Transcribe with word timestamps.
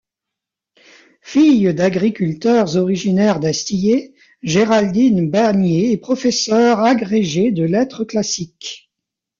Fille 1.21 1.75
d'agriculteurs 1.75 2.75
originaires 2.75 3.39
d'Astillé, 3.39 4.15
Géraldine 4.41 5.29
Bannier 5.29 5.91
est 5.91 5.97
professeur 5.97 6.79
agrégée 6.79 7.51
de 7.51 7.65
lettres 7.65 8.03
classiques. 8.05 8.89